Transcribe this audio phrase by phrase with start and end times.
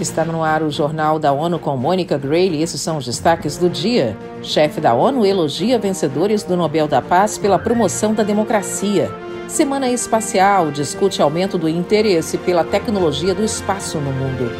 [0.00, 2.62] Está no ar o Jornal da ONU com Mônica Grayle.
[2.62, 4.16] Esses são os destaques do dia.
[4.42, 9.10] Chefe da ONU elogia vencedores do Nobel da Paz pela promoção da democracia.
[9.46, 14.50] Semana Espacial discute aumento do interesse pela tecnologia do espaço no mundo.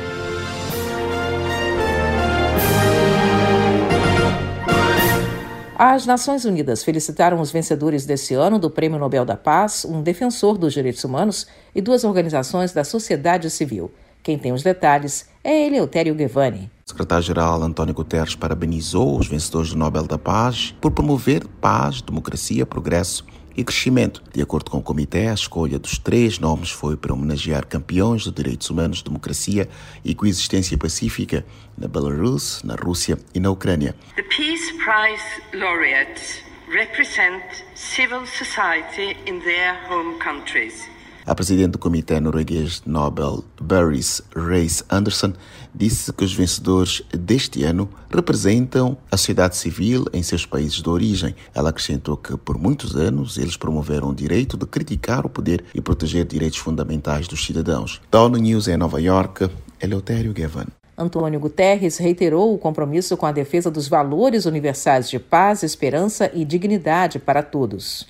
[5.74, 10.58] As Nações Unidas felicitaram os vencedores desse ano do Prêmio Nobel da Paz, um defensor
[10.58, 13.90] dos direitos humanos e duas organizações da sociedade civil.
[14.22, 16.70] Quem tem os detalhes é Eleutério Guevani.
[16.86, 22.66] O secretário-geral António Guterres parabenizou os vencedores do Nobel da Paz por promover paz, democracia,
[22.66, 23.24] progresso
[23.56, 24.22] e crescimento.
[24.32, 28.30] De acordo com o comitê, a escolha dos três nomes foi para homenagear campeões de
[28.30, 29.68] direitos humanos, democracia
[30.04, 31.44] e coexistência pacífica
[31.76, 33.94] na Belarus, na Rússia e na Ucrânia.
[34.16, 37.42] The Peace Prize laureates represent
[37.74, 40.88] civil society in their home countries.
[41.26, 45.32] A presidente do Comitê Norueguês Nobel, Baris Reis Anderson,
[45.74, 51.34] disse que os vencedores deste ano representam a sociedade civil em seus países de origem.
[51.54, 55.80] Ela acrescentou que, por muitos anos, eles promoveram o direito de criticar o poder e
[55.80, 58.00] proteger direitos fundamentais dos cidadãos.
[58.10, 60.66] Da News em Nova York, Eleutério Gavan.
[60.96, 66.44] Antônio Guterres reiterou o compromisso com a defesa dos valores universais de paz, esperança e
[66.44, 68.06] dignidade para todos.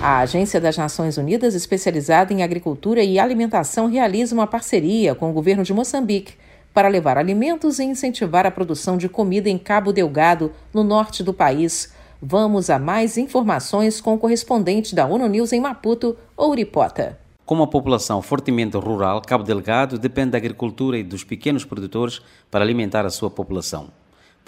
[0.00, 5.32] A Agência das Nações Unidas, especializada em agricultura e alimentação, realiza uma parceria com o
[5.32, 6.34] governo de Moçambique
[6.72, 11.34] para levar alimentos e incentivar a produção de comida em Cabo Delgado, no norte do
[11.34, 11.92] país.
[12.22, 17.18] Vamos a mais informações com o correspondente da ONU News em Maputo, Ouripota.
[17.44, 22.64] Com uma população fortemente rural, Cabo Delgado depende da agricultura e dos pequenos produtores para
[22.64, 23.88] alimentar a sua população.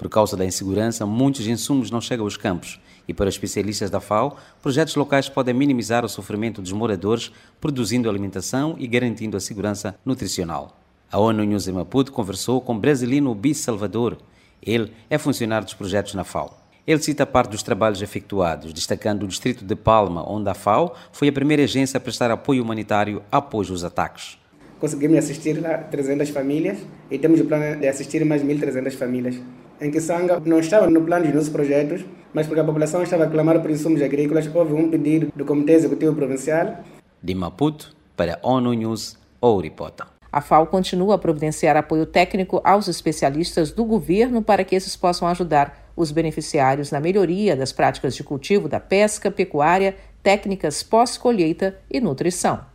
[0.01, 4.35] Por causa da insegurança, muitos insumos não chegam aos campos e para especialistas da FAO,
[4.59, 10.75] projetos locais podem minimizar o sofrimento dos moradores, produzindo alimentação e garantindo a segurança nutricional.
[11.11, 14.17] A ONU News em Maputo conversou com o brasileiro Bis Salvador.
[14.59, 16.57] Ele é funcionário dos projetos na FAO.
[16.87, 21.27] Ele cita parte dos trabalhos efetuados, destacando o distrito de Palma, onde a FAO foi
[21.27, 24.39] a primeira agência a prestar apoio humanitário após os ataques.
[24.79, 26.79] Conseguimos assistir lá 300 famílias
[27.11, 29.35] e temos o plano de assistir mais 1.300 famílias.
[29.81, 33.27] Em Kisanga não estava no plano dos nossos projetos, mas porque a população estava a
[33.27, 36.83] clamar por insumos agrícolas, houve um pedido do Comitê Executivo Provincial.
[37.19, 40.05] De Maputo, para ONU News, Ouripota.
[40.31, 45.27] A FAO continua a providenciar apoio técnico aos especialistas do governo para que esses possam
[45.27, 51.99] ajudar os beneficiários na melhoria das práticas de cultivo da pesca, pecuária, técnicas pós-colheita e
[51.99, 52.70] nutrição.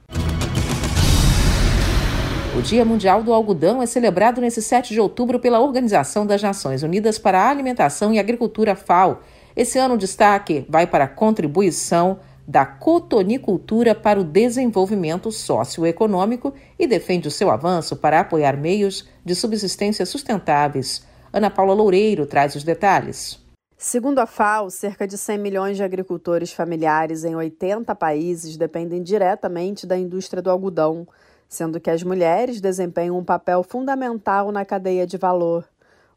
[2.56, 6.82] O Dia Mundial do Algodão é celebrado nesse 7 de outubro pela Organização das Nações
[6.82, 9.20] Unidas para a Alimentação e Agricultura FAO
[9.56, 16.86] esse ano o destaque vai para a contribuição da cotonicultura para o desenvolvimento socioeconômico e
[16.86, 21.02] defende o seu avanço para apoiar meios de subsistência sustentáveis.
[21.32, 23.42] Ana Paula Loureiro traz os detalhes.
[23.78, 29.86] Segundo a FAO, cerca de 100 milhões de agricultores familiares em 80 países dependem diretamente
[29.86, 31.06] da indústria do algodão,
[31.48, 35.64] sendo que as mulheres desempenham um papel fundamental na cadeia de valor.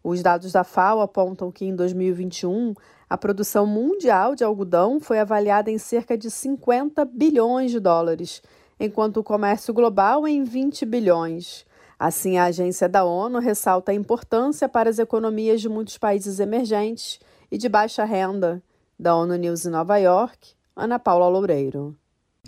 [0.03, 2.73] Os dados da FAO apontam que em 2021
[3.09, 8.41] a produção mundial de algodão foi avaliada em cerca de 50 bilhões de dólares,
[8.79, 11.65] enquanto o comércio global em 20 bilhões.
[11.97, 17.19] Assim, a agência da ONU ressalta a importância para as economias de muitos países emergentes
[17.51, 18.63] e de baixa renda.
[18.97, 21.97] Da ONU News em Nova York, Ana Paula Loureiro.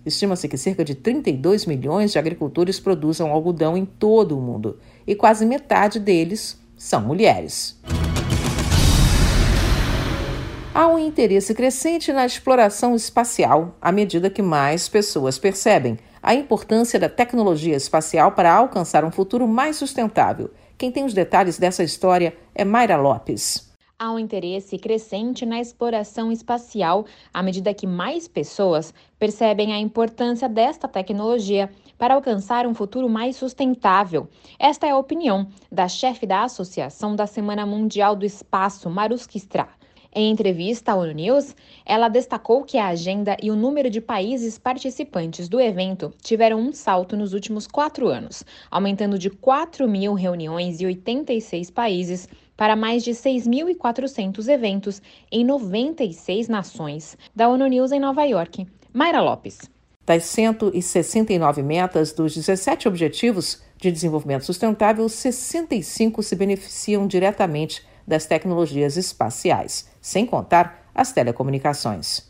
[0.06, 5.13] Estima-se que cerca de 32 milhões de agricultores produzam algodão em todo o mundo e
[5.13, 7.79] quase metade deles são mulheres.
[10.73, 17.00] Há um interesse crescente na exploração espacial à medida que mais pessoas percebem a importância
[17.00, 20.50] da tecnologia espacial para alcançar um futuro mais sustentável.
[20.78, 23.71] Quem tem os detalhes dessa história é Mayra Lopes.
[24.03, 30.50] Há um interesse crescente na exploração espacial à medida que mais pessoas percebem a importância
[30.50, 31.69] desta tecnologia
[32.00, 34.27] para alcançar um futuro mais sustentável.
[34.57, 39.69] Esta é a opinião da chefe da Associação da Semana Mundial do Espaço, Maruski Stra.
[40.13, 41.56] Em entrevista à ONU News,
[41.86, 46.74] ela destacou que a agenda e o número de países participantes do evento tiveram um
[46.74, 52.27] salto nos últimos quatro anos, aumentando de 4 mil reuniões e 86 países
[52.62, 57.18] para mais de 6.400 eventos em 96 nações.
[57.36, 59.62] Da ONU News em Nova York, Mayra Lopes.
[60.06, 68.96] Das 169 metas dos 17 Objetivos de Desenvolvimento Sustentável, 65 se beneficiam diretamente das tecnologias
[68.96, 72.30] espaciais, sem contar as telecomunicações.